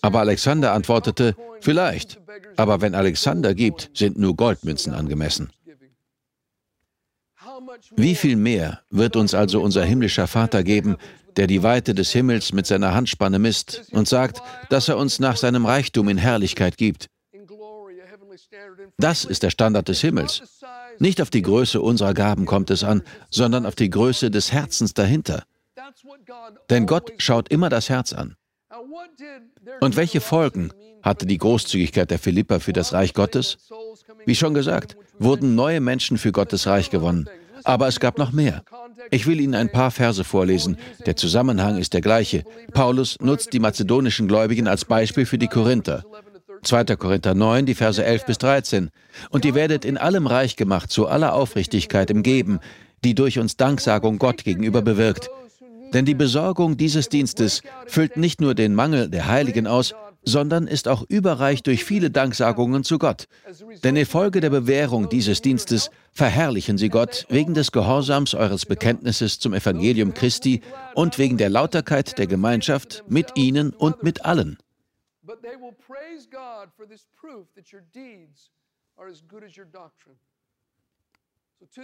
Aber 0.03 0.21
Alexander 0.21 0.73
antwortete, 0.73 1.37
vielleicht, 1.61 2.21
aber 2.57 2.81
wenn 2.81 2.95
Alexander 2.95 3.55
gibt, 3.55 3.91
sind 3.95 4.19
nur 4.19 4.35
Goldmünzen 4.37 4.95
angemessen. 4.95 5.51
Wie 7.97 8.15
viel 8.15 8.37
mehr 8.37 8.81
wird 8.91 9.17
uns 9.17 9.35
also 9.35 9.61
unser 9.61 9.85
himmlischer 9.85 10.27
Vater 10.27 10.65
geben, 10.65 10.97
der 11.37 11.47
die 11.47 11.63
Weite 11.63 11.95
des 11.95 12.13
Himmels 12.13 12.53
mit 12.53 12.67
seiner 12.67 12.95
Handspanne 12.95 13.39
misst 13.39 13.89
und 13.93 14.09
sagt, 14.09 14.41
dass 14.71 14.89
er 14.89 14.97
uns 14.97 15.19
nach 15.19 15.37
seinem 15.37 15.67
Reichtum 15.67 16.09
in 16.09 16.19
Herrlichkeit 16.19 16.77
gibt. 16.77 17.09
Das 18.99 19.25
ist 19.25 19.43
der 19.43 19.51
Standard 19.51 19.89
des 19.89 20.01
Himmels. 20.01 20.63
Nicht 20.99 21.21
auf 21.21 21.31
die 21.31 21.43
Größe 21.43 21.81
unserer 21.81 22.15
Gaben 22.15 22.47
kommt 22.47 22.71
es 22.71 22.85
an, 22.85 23.03
sondern 23.31 23.67
auf 23.67 23.75
die 23.75 23.91
Größe 23.91 24.31
des 24.31 24.53
Herzens 24.53 24.95
dahinter. 24.95 25.45
Denn 26.71 26.87
Gott 26.87 27.13
schaut 27.19 27.49
immer 27.49 27.69
das 27.69 27.89
Herz 27.89 28.13
an. 28.13 28.37
Und 29.81 29.97
welche 29.97 30.21
Folgen 30.21 30.71
hatte 31.03 31.27
die 31.27 31.39
Großzügigkeit 31.39 32.11
der 32.11 32.19
Philipper 32.19 32.61
für 32.61 32.73
das 32.73 32.93
Reich 32.93 33.15
Gottes? 33.15 33.59
Wie 34.27 34.35
schon 34.35 34.55
gesagt, 34.55 34.97
wurden 35.19 35.55
neue 35.55 35.81
Menschen 35.81 36.19
für 36.19 36.33
Gottes 36.33 36.67
Reich 36.67 36.91
gewonnen. 36.91 37.29
Aber 37.63 37.89
es 37.89 38.01
gab 38.01 38.19
noch 38.19 38.33
mehr. 38.33 38.63
Ich 39.11 39.27
will 39.27 39.41
Ihnen 39.41 39.55
ein 39.55 39.71
paar 39.71 39.91
Verse 39.91 40.25
vorlesen. 40.25 40.77
Der 41.07 41.17
Zusammenhang 41.17 41.79
ist 41.79 41.95
der 41.95 42.01
gleiche. 42.01 42.45
Paulus 42.73 43.19
nutzt 43.21 43.53
die 43.53 43.59
mazedonischen 43.59 44.29
Gläubigen 44.29 44.67
als 44.67 44.85
Beispiel 44.85 45.27
für 45.27 45.39
die 45.39 45.49
Korinther. 45.49 46.05
2. 46.63 46.97
Korinther 46.97 47.35
9, 47.35 47.67
die 47.67 47.75
Verse 47.75 48.03
11 48.03 48.27
bis 48.27 48.39
13. 48.39 48.91
Und 49.31 49.45
ihr 49.45 49.55
werdet 49.55 49.85
in 49.85 49.99
allem 49.99 50.27
reich 50.27 50.57
gemacht 50.57 50.91
zu 50.91 51.07
aller 51.07 51.35
Aufrichtigkeit 51.35 52.11
im 52.11 52.23
Geben, 52.23 52.61
die 53.05 53.15
durch 53.15 53.39
uns 53.39 53.57
Danksagung 53.57 54.19
Gott 54.19 54.45
gegenüber 54.45 54.83
bewirkt. 54.83 55.31
Denn 55.95 56.05
die 56.05 56.15
Besorgung 56.15 56.77
dieses 56.77 57.09
Dienstes 57.09 57.63
füllt 57.87 58.17
nicht 58.17 58.41
nur 58.41 58.55
den 58.55 58.75
Mangel 58.75 59.09
der 59.09 59.29
Heiligen 59.29 59.69
aus, 59.69 59.95
sondern 60.25 60.67
ist 60.67 60.89
auch 60.89 61.05
überreich 61.09 61.63
durch 61.63 61.85
viele 61.85 62.11
Danksagungen 62.11 62.83
zu 62.83 62.99
Gott. 62.99 63.29
Denn 63.85 63.95
infolge 63.95 64.41
der 64.41 64.51
Bewährung 64.51 65.09
dieses 65.09 65.41
Dienstes 65.41 65.91
verherrlichen 66.13 66.79
sie 66.79 66.89
Gott 66.89 67.27
wegen 67.29 67.55
des 67.55 67.73
Gehorsams 67.73 68.35
eures 68.35 68.67
Bekenntnisses 68.67 69.39
zum 69.39 69.55
Evangelium 69.55 70.15
Christi 70.15 70.63
und 70.95 71.19
wegen 71.19 71.37
der 71.37 71.51
Lauterkeit 71.51 72.19
der 72.19 72.27
Gemeinschaft 72.27 73.05
mit 73.07 73.37
ihnen 73.37 73.73
und 73.73 74.03
mit 74.03 74.25
allen. 74.25 74.59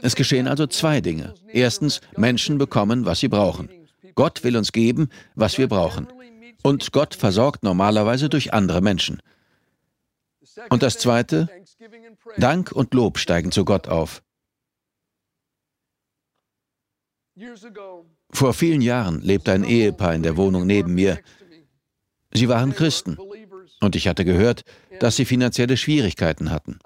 Es 0.03 0.15
geschehen 0.15 0.47
also 0.47 0.67
zwei 0.67 1.01
Dinge. 1.01 1.35
Erstens, 1.49 2.01
Menschen 2.17 2.59
bekommen, 2.59 3.07
was 3.07 3.21
sie 3.21 3.29
brauchen. 3.29 3.69
Gott 4.15 4.45
will 4.45 4.57
uns 4.57 4.73
geben, 4.73 5.09
was 5.35 5.59
wir 5.59 5.69
brauchen. 5.69 6.09
Und 6.63 6.93
Gott 6.93 7.15
versorgt 7.15 7.63
normalerweise 7.63 8.29
durch 8.29 8.53
andere 8.53 8.81
Menschen. 8.81 9.21
Und 10.69 10.83
das 10.83 10.99
Zweite, 10.99 11.49
Dank 12.37 12.73
und 12.73 12.93
Lob 12.95 13.19
steigen 13.19 13.53
zu 13.53 13.65
Gott 13.65 13.89
auf. 13.89 14.23
Vor 18.31 18.55
vielen 18.55 18.83
Jahren 18.83 19.23
lebte 19.23 19.53
ein 19.53 19.65
Ehepaar 19.65 20.15
in 20.15 20.23
der 20.23 20.37
Wohnung 20.37 20.67
neben 20.67 20.95
mir. 20.95 21.19
Sie 22.33 22.49
waren 22.49 22.75
Christen 22.75 23.17
und 23.81 23.97
ich 23.97 24.07
hatte 24.07 24.25
gehört, 24.25 24.65
dass 25.01 25.17
sie 25.17 25.25
finanzielle 25.25 25.77
Schwierigkeiten 25.77 26.51
hatten. 26.51 26.79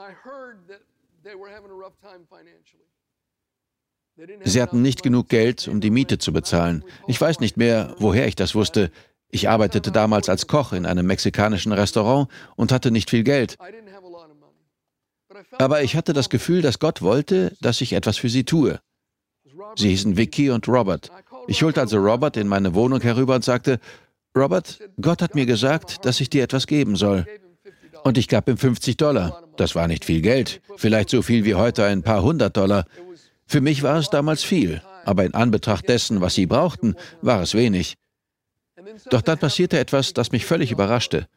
Sie 4.44 4.62
hatten 4.62 4.82
nicht 4.82 5.02
genug 5.02 5.28
Geld, 5.28 5.66
um 5.68 5.80
die 5.80 5.90
Miete 5.90 6.18
zu 6.18 6.32
bezahlen. 6.32 6.84
Ich 7.08 7.20
weiß 7.20 7.40
nicht 7.40 7.56
mehr, 7.56 7.94
woher 7.98 8.26
ich 8.28 8.36
das 8.36 8.54
wusste. 8.54 8.90
Ich 9.30 9.48
arbeitete 9.48 9.90
damals 9.90 10.28
als 10.28 10.46
Koch 10.46 10.72
in 10.72 10.86
einem 10.86 11.06
mexikanischen 11.06 11.72
Restaurant 11.72 12.28
und 12.54 12.70
hatte 12.70 12.90
nicht 12.90 13.10
viel 13.10 13.24
Geld. 13.24 13.56
Aber 15.58 15.82
ich 15.82 15.96
hatte 15.96 16.12
das 16.12 16.28
Gefühl, 16.28 16.62
dass 16.62 16.78
Gott 16.78 17.02
wollte, 17.02 17.56
dass 17.60 17.80
ich 17.80 17.92
etwas 17.92 18.16
für 18.16 18.28
sie 18.28 18.44
tue. 18.44 18.78
Sie 19.76 19.88
hießen 19.88 20.16
Vicky 20.16 20.50
und 20.50 20.68
Robert. 20.68 21.10
Ich 21.48 21.62
holte 21.62 21.80
also 21.80 21.98
Robert 21.98 22.36
in 22.36 22.46
meine 22.46 22.74
Wohnung 22.74 23.00
herüber 23.00 23.34
und 23.34 23.44
sagte, 23.44 23.80
Robert, 24.36 24.78
Gott 25.00 25.22
hat 25.22 25.34
mir 25.34 25.46
gesagt, 25.46 26.04
dass 26.04 26.20
ich 26.20 26.30
dir 26.30 26.44
etwas 26.44 26.66
geben 26.66 26.94
soll. 26.96 27.26
Und 28.04 28.18
ich 28.18 28.28
gab 28.28 28.48
ihm 28.48 28.58
50 28.58 28.96
Dollar. 28.96 29.42
Das 29.56 29.74
war 29.74 29.88
nicht 29.88 30.04
viel 30.04 30.20
Geld, 30.20 30.60
vielleicht 30.76 31.10
so 31.10 31.22
viel 31.22 31.44
wie 31.44 31.54
heute 31.54 31.84
ein 31.84 32.02
paar 32.02 32.22
hundert 32.22 32.56
Dollar. 32.56 32.86
Für 33.46 33.60
mich 33.60 33.82
war 33.82 33.98
es 33.98 34.10
damals 34.10 34.42
viel, 34.42 34.82
aber 35.04 35.24
in 35.24 35.34
Anbetracht 35.34 35.88
dessen, 35.88 36.20
was 36.20 36.34
sie 36.34 36.46
brauchten, 36.46 36.94
war 37.20 37.42
es 37.42 37.54
wenig. 37.54 37.96
Doch 39.10 39.22
dann 39.22 39.38
passierte 39.38 39.78
etwas, 39.78 40.12
das 40.12 40.32
mich 40.32 40.46
völlig 40.46 40.72
überraschte. 40.72 41.28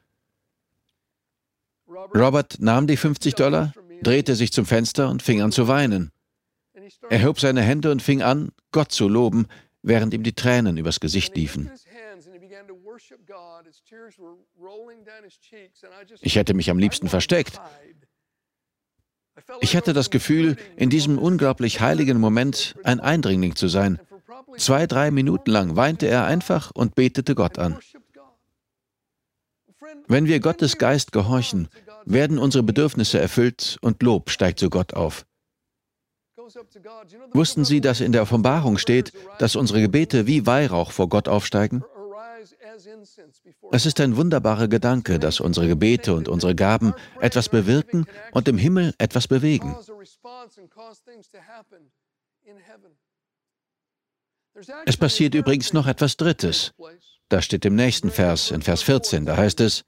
Robert 1.88 2.58
nahm 2.60 2.88
die 2.88 2.98
50 2.98 3.36
Dollar, 3.36 3.74
drehte 4.02 4.36
sich 4.36 4.52
zum 4.52 4.66
Fenster 4.66 5.10
und 5.10 5.22
fing 5.22 5.42
an 5.42 5.52
zu 5.52 5.68
weinen. 5.68 6.12
Er 7.10 7.24
hob 7.24 7.40
seine 7.40 7.62
Hände 7.62 7.92
und 7.92 8.02
fing 8.02 8.22
an, 8.22 8.52
Gott 8.72 8.92
zu 8.92 9.08
loben, 9.08 9.48
während 9.82 10.14
ihm 10.14 10.24
die 10.24 10.34
Tränen 10.34 10.78
übers 10.78 11.00
Gesicht 11.00 11.36
liefen. 11.36 11.72
Ich 16.22 16.36
hätte 16.36 16.54
mich 16.54 16.70
am 16.70 16.80
liebsten 16.80 17.10
versteckt. 17.10 17.60
Ich 19.62 19.76
hatte 19.76 19.94
das 19.94 20.10
Gefühl, 20.10 20.58
in 20.76 20.90
diesem 20.90 21.18
unglaublich 21.18 21.82
heiligen 21.82 22.20
Moment 22.20 22.76
ein 22.84 23.00
Eindringling 23.00 23.56
zu 23.56 23.68
sein. 23.68 24.00
Zwei, 24.58 24.88
drei 24.88 25.12
Minuten 25.12 25.52
lang 25.52 25.76
weinte 25.76 26.08
er 26.08 26.26
einfach 26.26 26.72
und 26.72 26.96
betete 26.96 27.36
Gott 27.36 27.60
an. 27.60 27.78
Wenn 30.08 30.26
wir 30.26 30.40
Gottes 30.40 30.78
Geist 30.78 31.12
gehorchen, 31.12 31.68
werden 32.06 32.40
unsere 32.40 32.64
Bedürfnisse 32.64 33.20
erfüllt 33.20 33.78
und 33.82 34.02
Lob 34.02 34.30
steigt 34.30 34.60
zu 34.60 34.70
Gott 34.70 34.94
auf. 34.94 35.26
Wussten 37.34 37.66
Sie, 37.66 37.82
dass 37.82 38.00
in 38.00 38.14
der 38.14 38.22
Offenbarung 38.22 38.78
steht, 38.78 39.12
dass 39.40 39.56
unsere 39.56 39.82
Gebete 39.82 40.28
wie 40.28 40.46
Weihrauch 40.46 40.92
vor 40.92 41.10
Gott 41.10 41.28
aufsteigen? 41.28 41.84
Es 43.72 43.86
ist 43.86 44.00
ein 44.00 44.16
wunderbarer 44.16 44.68
Gedanke, 44.68 45.20
dass 45.20 45.40
unsere 45.40 45.68
Gebete 45.68 46.14
und 46.14 46.28
unsere 46.28 46.56
Gaben 46.56 46.94
etwas 47.20 47.50
bewirken 47.50 48.06
und 48.32 48.48
im 48.48 48.58
Himmel 48.58 48.94
etwas 48.98 49.28
bewegen. 49.28 49.76
Es 54.86 54.98
passiert 54.98 55.36
übrigens 55.36 55.74
noch 55.74 55.88
etwas 55.88 56.18
Drittes. 56.18 56.74
Das 57.30 57.46
steht 57.46 57.66
im 57.66 57.76
nächsten 57.76 58.10
Vers, 58.10 58.52
in 58.52 58.62
Vers 58.62 58.82
14, 58.84 59.26
da 59.26 59.38
heißt 59.38 59.60
es, 59.60 59.84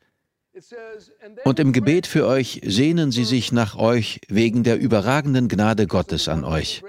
und 1.45 1.59
im 1.59 1.71
Gebet 1.71 2.05
für 2.05 2.27
euch 2.27 2.61
sehnen 2.65 3.11
sie 3.11 3.23
sich 3.23 3.51
nach 3.51 3.75
euch 3.75 4.19
wegen 4.27 4.63
der 4.63 4.79
überragenden 4.79 5.47
Gnade 5.47 5.87
Gottes 5.87 6.27
an 6.27 6.43
euch. 6.43 6.83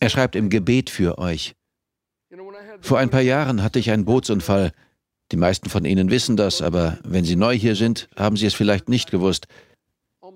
Er 0.00 0.10
schreibt 0.10 0.36
im 0.36 0.50
Gebet 0.50 0.90
für 0.90 1.18
euch. 1.18 1.54
Vor 2.80 2.98
ein 2.98 3.10
paar 3.10 3.20
Jahren 3.20 3.62
hatte 3.62 3.78
ich 3.78 3.90
einen 3.90 4.04
Bootsunfall. 4.04 4.72
Die 5.32 5.36
meisten 5.36 5.68
von 5.68 5.84
Ihnen 5.84 6.10
wissen 6.10 6.36
das, 6.36 6.60
aber 6.62 6.98
wenn 7.04 7.24
Sie 7.24 7.36
neu 7.36 7.56
hier 7.56 7.76
sind, 7.76 8.08
haben 8.16 8.36
Sie 8.36 8.46
es 8.46 8.54
vielleicht 8.54 8.88
nicht 8.88 9.10
gewusst. 9.10 9.46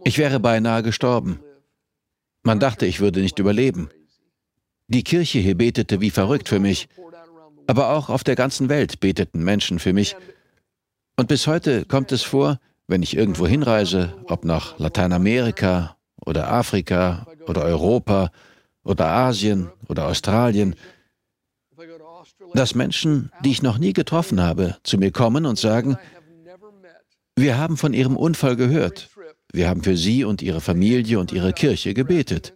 Ich 0.04 0.18
wäre 0.18 0.40
beinahe 0.40 0.82
gestorben. 0.82 1.40
Man 2.42 2.60
dachte, 2.60 2.86
ich 2.86 3.00
würde 3.00 3.20
nicht 3.20 3.38
überleben. 3.38 3.90
Die 4.88 5.04
Kirche 5.04 5.38
hier 5.38 5.56
betete 5.56 6.00
wie 6.00 6.10
verrückt 6.10 6.48
für 6.48 6.58
mich. 6.58 6.88
Aber 7.66 7.90
auch 7.90 8.08
auf 8.08 8.24
der 8.24 8.34
ganzen 8.34 8.68
Welt 8.68 9.00
beteten 9.00 9.44
Menschen 9.44 9.78
für 9.78 9.92
mich. 9.92 10.16
Und 11.16 11.28
bis 11.28 11.46
heute 11.46 11.84
kommt 11.84 12.12
es 12.12 12.22
vor, 12.22 12.58
wenn 12.86 13.02
ich 13.02 13.16
irgendwo 13.16 13.46
hinreise, 13.46 14.16
ob 14.26 14.44
nach 14.44 14.78
Lateinamerika 14.78 15.96
oder 16.24 16.50
Afrika 16.50 17.26
oder 17.46 17.62
Europa 17.62 18.30
oder 18.82 19.06
Asien 19.08 19.70
oder 19.88 20.06
Australien, 20.06 20.74
dass 22.54 22.74
Menschen, 22.74 23.30
die 23.44 23.50
ich 23.50 23.62
noch 23.62 23.78
nie 23.78 23.92
getroffen 23.92 24.40
habe, 24.40 24.76
zu 24.82 24.98
mir 24.98 25.10
kommen 25.10 25.46
und 25.46 25.58
sagen, 25.58 25.96
wir 27.36 27.58
haben 27.58 27.76
von 27.76 27.92
Ihrem 27.94 28.16
Unfall 28.16 28.56
gehört. 28.56 29.08
Wir 29.52 29.68
haben 29.68 29.82
für 29.82 29.96
Sie 29.96 30.24
und 30.24 30.42
Ihre 30.42 30.60
Familie 30.60 31.18
und 31.18 31.32
Ihre 31.32 31.52
Kirche 31.52 31.94
gebetet. 31.94 32.54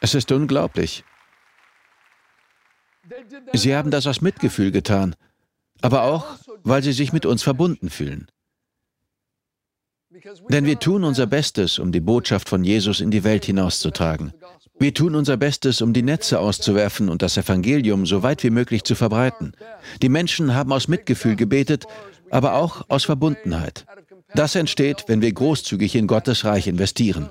Es 0.00 0.14
ist 0.14 0.32
unglaublich. 0.32 1.04
Sie 3.52 3.74
haben 3.74 3.90
das 3.90 4.06
aus 4.06 4.20
Mitgefühl 4.20 4.70
getan, 4.70 5.16
aber 5.80 6.02
auch, 6.04 6.38
weil 6.62 6.82
sie 6.82 6.92
sich 6.92 7.12
mit 7.12 7.26
uns 7.26 7.42
verbunden 7.42 7.90
fühlen. 7.90 8.28
Denn 10.48 10.66
wir 10.66 10.78
tun 10.78 11.04
unser 11.04 11.26
Bestes, 11.26 11.78
um 11.78 11.92
die 11.92 12.00
Botschaft 12.00 12.48
von 12.48 12.64
Jesus 12.64 13.00
in 13.00 13.10
die 13.10 13.24
Welt 13.24 13.44
hinauszutragen. 13.44 14.32
Wir 14.78 14.94
tun 14.94 15.14
unser 15.14 15.36
Bestes, 15.36 15.80
um 15.80 15.92
die 15.92 16.02
Netze 16.02 16.40
auszuwerfen 16.40 17.08
und 17.08 17.22
das 17.22 17.36
Evangelium 17.36 18.06
so 18.06 18.22
weit 18.22 18.42
wie 18.42 18.50
möglich 18.50 18.84
zu 18.84 18.94
verbreiten. 18.94 19.52
Die 20.00 20.08
Menschen 20.08 20.54
haben 20.54 20.72
aus 20.72 20.88
Mitgefühl 20.88 21.36
gebetet, 21.36 21.86
aber 22.30 22.54
auch 22.54 22.84
aus 22.88 23.04
Verbundenheit. 23.04 23.86
Das 24.34 24.54
entsteht, 24.54 25.04
wenn 25.08 25.20
wir 25.20 25.32
großzügig 25.32 25.94
in 25.94 26.06
Gottes 26.06 26.44
Reich 26.44 26.66
investieren. 26.66 27.30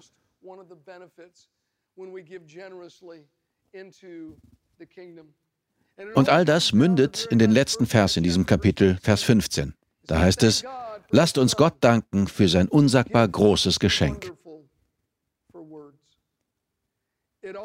Und 6.15 6.29
all 6.29 6.45
das 6.45 6.73
mündet 6.73 7.27
in 7.29 7.39
den 7.39 7.51
letzten 7.51 7.85
Vers 7.85 8.17
in 8.17 8.23
diesem 8.23 8.45
Kapitel, 8.45 8.97
Vers 9.01 9.23
15. 9.23 9.73
Da 10.07 10.19
heißt 10.19 10.43
es, 10.43 10.63
lasst 11.11 11.37
uns 11.37 11.55
Gott 11.55 11.75
danken 11.81 12.27
für 12.27 12.47
sein 12.47 12.67
unsagbar 12.67 13.27
großes 13.27 13.79
Geschenk. 13.79 14.33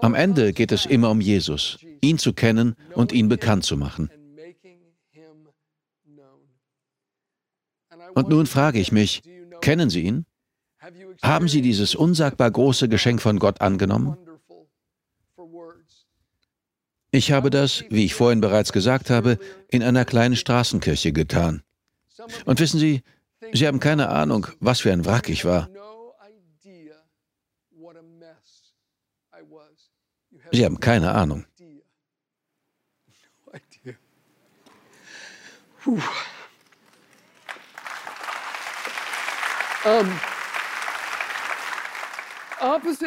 Am 0.00 0.14
Ende 0.14 0.52
geht 0.52 0.72
es 0.72 0.86
immer 0.86 1.10
um 1.10 1.20
Jesus, 1.20 1.78
ihn 2.00 2.18
zu 2.18 2.32
kennen 2.32 2.76
und 2.94 3.12
ihn 3.12 3.28
bekannt 3.28 3.64
zu 3.64 3.76
machen. 3.76 4.10
Und 8.14 8.28
nun 8.28 8.46
frage 8.46 8.80
ich 8.80 8.92
mich, 8.92 9.22
kennen 9.60 9.90
Sie 9.90 10.02
ihn? 10.02 10.26
Haben 11.22 11.48
Sie 11.48 11.60
dieses 11.60 11.94
unsagbar 11.94 12.50
große 12.50 12.88
Geschenk 12.88 13.20
von 13.20 13.38
Gott 13.38 13.60
angenommen? 13.60 14.16
Ich 17.10 17.32
habe 17.32 17.50
das, 17.50 17.84
wie 17.90 18.04
ich 18.04 18.14
vorhin 18.14 18.40
bereits 18.40 18.72
gesagt 18.72 19.10
habe, 19.10 19.38
in 19.68 19.82
einer 19.82 20.04
kleinen 20.04 20.36
Straßenkirche 20.36 21.12
getan. 21.12 21.62
Und 22.44 22.60
wissen 22.60 22.78
Sie, 22.78 23.02
Sie 23.52 23.66
haben 23.66 23.80
keine 23.80 24.08
Ahnung, 24.08 24.46
was 24.60 24.80
für 24.80 24.92
ein 24.92 25.04
Wrack 25.04 25.28
ich 25.28 25.44
war. 25.44 25.68
Sie 30.52 30.64
haben 30.64 30.80
keine 30.80 31.12
Ahnung. 31.14 31.44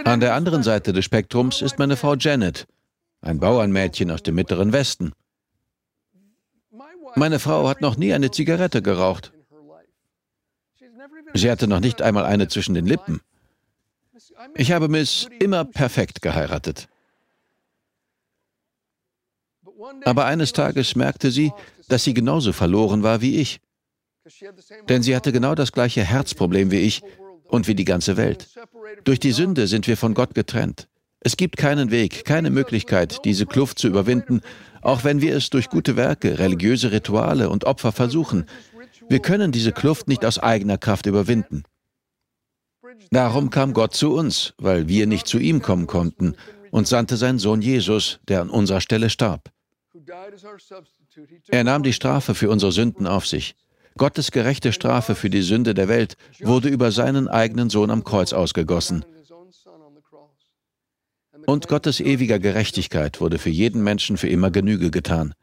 An 0.05 0.19
der 0.19 0.33
anderen 0.33 0.63
Seite 0.63 0.93
des 0.93 1.03
Spektrums 1.03 1.61
ist 1.61 1.77
meine 1.77 1.97
Frau 1.97 2.15
Janet, 2.15 2.67
ein 3.21 3.39
Bauernmädchen 3.39 4.11
aus 4.11 4.23
dem 4.23 4.35
mittleren 4.35 4.71
Westen. 4.71 5.11
Meine 7.15 7.39
Frau 7.39 7.67
hat 7.67 7.81
noch 7.81 7.97
nie 7.97 8.13
eine 8.13 8.31
Zigarette 8.31 8.81
geraucht. 8.81 9.33
Sie 11.33 11.49
hatte 11.49 11.67
noch 11.67 11.79
nicht 11.79 12.01
einmal 12.01 12.25
eine 12.25 12.47
zwischen 12.47 12.73
den 12.73 12.85
Lippen. 12.85 13.21
Ich 14.55 14.71
habe 14.71 14.87
Miss 14.87 15.27
immer 15.39 15.65
perfekt 15.65 16.21
geheiratet. 16.21 16.87
Aber 20.05 20.25
eines 20.25 20.53
Tages 20.53 20.95
merkte 20.95 21.31
sie, 21.31 21.51
dass 21.87 22.03
sie 22.03 22.13
genauso 22.13 22.53
verloren 22.53 23.03
war 23.03 23.21
wie 23.21 23.37
ich. 23.37 23.59
Denn 24.87 25.03
sie 25.03 25.15
hatte 25.15 25.31
genau 25.31 25.55
das 25.55 25.71
gleiche 25.71 26.03
Herzproblem 26.03 26.71
wie 26.71 26.79
ich 26.79 27.01
und 27.47 27.67
wie 27.67 27.75
die 27.75 27.85
ganze 27.85 28.17
Welt. 28.17 28.47
Durch 29.03 29.19
die 29.19 29.31
Sünde 29.31 29.67
sind 29.67 29.87
wir 29.87 29.97
von 29.97 30.13
Gott 30.13 30.35
getrennt. 30.35 30.87
Es 31.21 31.35
gibt 31.35 31.57
keinen 31.57 31.91
Weg, 31.91 32.23
keine 32.23 32.49
Möglichkeit, 32.49 33.25
diese 33.25 33.45
Kluft 33.45 33.77
zu 33.79 33.87
überwinden, 33.87 34.41
auch 34.81 35.03
wenn 35.03 35.21
wir 35.21 35.35
es 35.35 35.49
durch 35.49 35.69
gute 35.69 35.97
Werke, 35.97 36.39
religiöse 36.39 36.91
Rituale 36.93 37.49
und 37.49 37.65
Opfer 37.65 37.91
versuchen. 37.91 38.45
Wir 39.09 39.19
können 39.19 39.51
diese 39.51 39.71
Kluft 39.71 40.07
nicht 40.07 40.23
aus 40.23 40.37
eigener 40.39 40.77
Kraft 40.77 41.07
überwinden. 41.07 41.63
Darum 43.11 43.49
kam 43.49 43.73
Gott 43.73 43.95
zu 43.95 44.13
uns, 44.13 44.53
weil 44.57 44.87
wir 44.87 45.07
nicht 45.07 45.27
zu 45.27 45.39
ihm 45.39 45.61
kommen 45.61 45.87
konnten, 45.87 46.35
und 46.71 46.87
sandte 46.87 47.17
seinen 47.17 47.39
Sohn 47.39 47.61
Jesus, 47.61 48.19
der 48.27 48.41
an 48.41 48.49
unserer 48.49 48.81
Stelle 48.81 49.09
starb. 49.09 49.49
Er 51.47 51.63
nahm 51.63 51.81
die 51.81 51.93
Strafe 51.93 52.35
für 52.35 52.49
unsere 52.49 52.71
Sünden 52.71 53.07
auf 53.07 53.25
sich. 53.25 53.55
Gottes 53.97 54.31
gerechte 54.31 54.71
Strafe 54.71 55.15
für 55.15 55.29
die 55.29 55.41
Sünde 55.41 55.73
der 55.73 55.87
Welt 55.87 56.15
wurde 56.39 56.69
über 56.69 56.91
seinen 56.91 57.27
eigenen 57.27 57.69
Sohn 57.69 57.89
am 57.89 58.03
Kreuz 58.03 58.33
ausgegossen. 58.33 59.03
Und 61.47 61.67
Gottes 61.67 61.99
ewiger 61.99 62.37
Gerechtigkeit 62.37 63.19
wurde 63.21 63.39
für 63.39 63.49
jeden 63.49 63.83
Menschen 63.83 64.17
für 64.17 64.29
immer 64.29 64.51
Genüge 64.51 64.91
getan. 64.91 65.33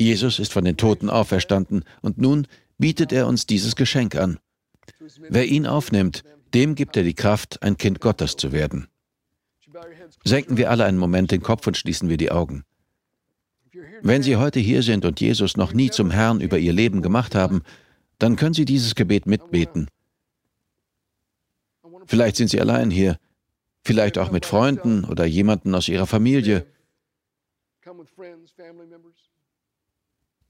Jesus 0.00 0.38
ist 0.38 0.52
von 0.52 0.64
den 0.64 0.78
Toten 0.78 1.10
auferstanden 1.10 1.84
und 2.00 2.16
nun 2.16 2.46
bietet 2.78 3.12
er 3.12 3.26
uns 3.26 3.44
dieses 3.44 3.76
Geschenk 3.76 4.16
an. 4.16 4.38
Wer 5.28 5.46
ihn 5.46 5.66
aufnimmt, 5.66 6.24
dem 6.54 6.74
gibt 6.74 6.96
er 6.96 7.02
die 7.02 7.14
Kraft, 7.14 7.62
ein 7.62 7.76
Kind 7.76 8.00
Gottes 8.00 8.36
zu 8.36 8.50
werden. 8.50 8.88
Senken 10.24 10.56
wir 10.56 10.70
alle 10.70 10.86
einen 10.86 10.98
Moment 10.98 11.30
den 11.30 11.42
Kopf 11.42 11.66
und 11.66 11.76
schließen 11.76 12.08
wir 12.08 12.16
die 12.16 12.30
Augen. 12.30 12.64
Wenn 14.02 14.22
Sie 14.22 14.36
heute 14.36 14.58
hier 14.58 14.82
sind 14.82 15.04
und 15.04 15.20
Jesus 15.20 15.58
noch 15.58 15.74
nie 15.74 15.90
zum 15.90 16.10
Herrn 16.10 16.40
über 16.40 16.58
Ihr 16.58 16.72
Leben 16.72 17.02
gemacht 17.02 17.34
haben, 17.34 17.62
dann 18.18 18.36
können 18.36 18.54
Sie 18.54 18.64
dieses 18.64 18.94
Gebet 18.94 19.26
mitbeten. 19.26 19.88
Vielleicht 22.06 22.36
sind 22.36 22.48
Sie 22.48 22.60
allein 22.60 22.90
hier, 22.90 23.18
vielleicht 23.84 24.16
auch 24.16 24.30
mit 24.30 24.46
Freunden 24.46 25.04
oder 25.04 25.26
jemanden 25.26 25.74
aus 25.74 25.88
Ihrer 25.88 26.06
Familie. 26.06 26.66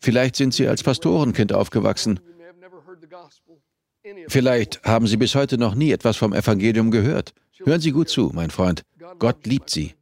Vielleicht 0.01 0.37
sind 0.37 0.55
Sie 0.55 0.67
als 0.67 0.83
Pastorenkind 0.83 1.53
aufgewachsen. 1.53 2.21
Vielleicht 4.29 4.83
haben 4.83 5.07
Sie 5.07 5.17
bis 5.17 5.35
heute 5.35 5.59
noch 5.59 5.75
nie 5.75 5.93
etwas 5.93 6.17
vom 6.17 6.33
Evangelium 6.33 6.91
gehört. 6.91 7.35
Hören 7.65 7.81
Sie 7.81 7.93
gut 7.93 8.09
zu, 8.09 8.31
mein 8.35 8.51
Freund. 8.51 8.83
Gott 9.19 9.47
liebt 9.47 9.69
Sie. 9.71 9.95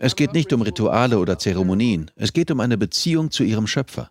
Es 0.00 0.16
geht 0.16 0.32
nicht 0.32 0.52
um 0.52 0.62
Rituale 0.62 1.18
oder 1.18 1.38
Zeremonien, 1.38 2.10
es 2.16 2.32
geht 2.32 2.50
um 2.50 2.58
eine 2.60 2.76
Beziehung 2.76 3.30
zu 3.30 3.44
ihrem 3.44 3.66
Schöpfer. 3.68 4.10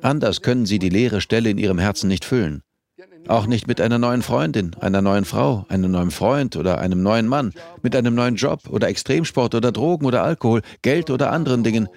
Anders 0.00 0.42
können 0.42 0.66
sie 0.66 0.78
die 0.78 0.88
leere 0.88 1.20
Stelle 1.20 1.50
in 1.50 1.58
ihrem 1.58 1.78
Herzen 1.78 2.08
nicht 2.08 2.24
füllen. 2.24 2.62
Auch 3.28 3.46
nicht 3.46 3.66
mit 3.66 3.80
einer 3.80 3.98
neuen 3.98 4.22
Freundin, 4.22 4.74
einer 4.80 5.00
neuen 5.00 5.24
Frau, 5.24 5.64
einem 5.68 5.90
neuen 5.90 6.10
Freund 6.10 6.56
oder 6.56 6.78
einem 6.78 7.02
neuen 7.02 7.26
Mann, 7.26 7.52
mit 7.82 7.96
einem 7.96 8.14
neuen 8.14 8.36
Job 8.36 8.68
oder 8.68 8.88
Extremsport 8.88 9.54
oder 9.54 9.72
Drogen 9.72 10.04
oder 10.04 10.22
Alkohol, 10.22 10.62
Geld 10.82 11.10
oder 11.10 11.32
anderen 11.32 11.64
Dingen. 11.64 11.88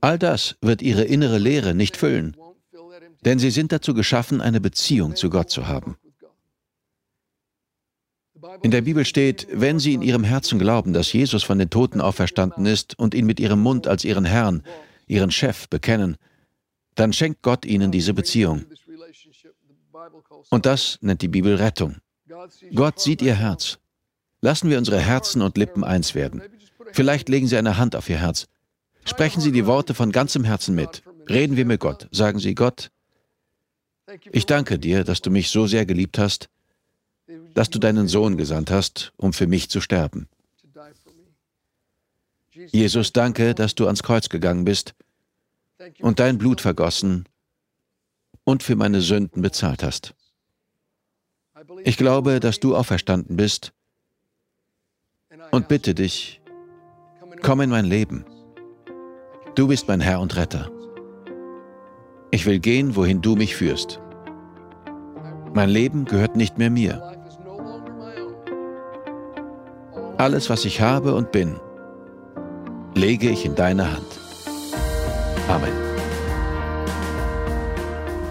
All 0.00 0.18
das 0.18 0.56
wird 0.60 0.82
ihre 0.82 1.02
innere 1.02 1.38
Leere 1.38 1.74
nicht 1.74 1.96
füllen. 1.96 2.36
Denn 3.24 3.38
sie 3.38 3.50
sind 3.50 3.72
dazu 3.72 3.94
geschaffen, 3.94 4.40
eine 4.40 4.60
Beziehung 4.60 5.16
zu 5.16 5.30
Gott 5.30 5.50
zu 5.50 5.66
haben. 5.66 5.96
In 8.62 8.70
der 8.70 8.82
Bibel 8.82 9.04
steht, 9.04 9.46
wenn 9.50 9.78
sie 9.78 9.94
in 9.94 10.02
ihrem 10.02 10.22
Herzen 10.22 10.58
glauben, 10.58 10.92
dass 10.92 11.12
Jesus 11.12 11.42
von 11.42 11.58
den 11.58 11.70
Toten 11.70 12.00
auferstanden 12.00 12.66
ist 12.66 12.98
und 12.98 13.14
ihn 13.14 13.26
mit 13.26 13.40
ihrem 13.40 13.60
Mund 13.60 13.88
als 13.88 14.04
ihren 14.04 14.26
Herrn, 14.26 14.62
ihren 15.06 15.30
Chef 15.30 15.68
bekennen, 15.68 16.16
dann 16.94 17.12
schenkt 17.12 17.42
Gott 17.42 17.64
ihnen 17.64 17.90
diese 17.90 18.14
Beziehung. 18.14 18.66
Und 20.50 20.66
das 20.66 20.98
nennt 21.00 21.22
die 21.22 21.28
Bibel 21.28 21.56
Rettung. 21.56 21.96
Gott 22.74 23.00
sieht 23.00 23.22
ihr 23.22 23.34
Herz. 23.34 23.78
Lassen 24.40 24.68
wir 24.70 24.78
unsere 24.78 25.00
Herzen 25.00 25.42
und 25.42 25.56
Lippen 25.56 25.84
eins 25.84 26.14
werden. 26.14 26.42
Vielleicht 26.92 27.28
legen 27.28 27.46
Sie 27.46 27.56
eine 27.56 27.78
Hand 27.78 27.96
auf 27.96 28.08
Ihr 28.08 28.18
Herz. 28.18 28.46
Sprechen 29.04 29.40
Sie 29.40 29.52
die 29.52 29.66
Worte 29.66 29.94
von 29.94 30.12
ganzem 30.12 30.44
Herzen 30.44 30.74
mit. 30.74 31.02
Reden 31.28 31.56
wir 31.56 31.64
mit 31.64 31.80
Gott. 31.80 32.08
Sagen 32.10 32.38
Sie, 32.38 32.54
Gott, 32.54 32.90
ich 34.30 34.46
danke 34.46 34.78
dir, 34.78 35.04
dass 35.04 35.22
du 35.22 35.30
mich 35.30 35.50
so 35.50 35.66
sehr 35.66 35.86
geliebt 35.86 36.18
hast, 36.18 36.48
dass 37.54 37.70
du 37.70 37.78
deinen 37.78 38.08
Sohn 38.08 38.36
gesandt 38.36 38.70
hast, 38.70 39.12
um 39.16 39.32
für 39.32 39.46
mich 39.46 39.70
zu 39.70 39.80
sterben. 39.80 40.28
Jesus, 42.52 43.12
danke, 43.12 43.54
dass 43.54 43.74
du 43.74 43.86
ans 43.86 44.02
Kreuz 44.02 44.28
gegangen 44.28 44.64
bist 44.64 44.94
und 46.00 46.20
dein 46.20 46.38
Blut 46.38 46.60
vergossen 46.60 47.24
und 48.44 48.62
für 48.62 48.76
meine 48.76 49.00
Sünden 49.00 49.42
bezahlt 49.42 49.82
hast. 49.82 50.14
Ich 51.84 51.96
glaube, 51.96 52.40
dass 52.40 52.60
du 52.60 52.76
auferstanden 52.76 53.36
bist 53.36 53.72
und 55.50 55.68
bitte 55.68 55.94
dich, 55.94 56.40
komm 57.42 57.60
in 57.60 57.70
mein 57.70 57.86
Leben. 57.86 58.24
Du 59.54 59.68
bist 59.68 59.88
mein 59.88 60.00
Herr 60.00 60.20
und 60.20 60.36
Retter. 60.36 60.70
Ich 62.30 62.46
will 62.46 62.58
gehen, 62.58 62.96
wohin 62.96 63.22
du 63.22 63.36
mich 63.36 63.54
führst. 63.54 64.00
Mein 65.54 65.68
Leben 65.68 66.04
gehört 66.04 66.34
nicht 66.34 66.58
mehr 66.58 66.70
mir. 66.70 67.00
Alles, 70.18 70.50
was 70.50 70.64
ich 70.64 70.80
habe 70.80 71.14
und 71.14 71.32
bin, 71.32 71.60
lege 72.94 73.30
ich 73.30 73.44
in 73.44 73.54
deine 73.54 73.92
Hand. 73.92 74.18
Amen. 75.48 75.83